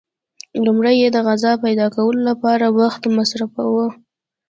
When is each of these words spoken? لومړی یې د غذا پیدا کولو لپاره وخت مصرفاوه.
لومړی 0.65 0.95
یې 1.01 1.09
د 1.11 1.17
غذا 1.27 1.51
پیدا 1.65 1.87
کولو 1.95 2.21
لپاره 2.29 2.65
وخت 2.79 3.01
مصرفاوه. 3.17 3.85